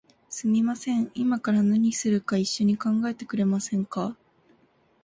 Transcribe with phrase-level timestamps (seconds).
[0.29, 4.17] すみません、いまから何するか一緒に考えてくれませんか？